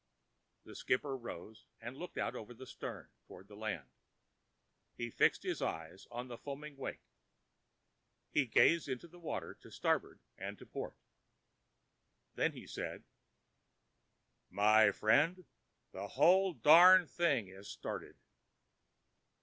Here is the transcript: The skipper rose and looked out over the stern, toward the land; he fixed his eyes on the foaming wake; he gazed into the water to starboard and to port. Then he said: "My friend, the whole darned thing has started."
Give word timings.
The 0.63 0.73
skipper 0.73 1.15
rose 1.15 1.67
and 1.79 1.95
looked 1.95 2.17
out 2.17 2.35
over 2.35 2.55
the 2.55 2.65
stern, 2.65 3.09
toward 3.27 3.47
the 3.47 3.55
land; 3.55 3.87
he 4.95 5.11
fixed 5.11 5.43
his 5.43 5.61
eyes 5.61 6.07
on 6.09 6.27
the 6.27 6.39
foaming 6.39 6.75
wake; 6.75 7.03
he 8.31 8.47
gazed 8.47 8.89
into 8.89 9.07
the 9.07 9.19
water 9.19 9.53
to 9.61 9.69
starboard 9.69 10.19
and 10.39 10.57
to 10.57 10.65
port. 10.65 10.95
Then 12.33 12.53
he 12.53 12.65
said: 12.65 13.03
"My 14.49 14.91
friend, 14.91 15.45
the 15.91 16.07
whole 16.07 16.53
darned 16.55 17.11
thing 17.11 17.45
has 17.49 17.67
started." 17.69 18.15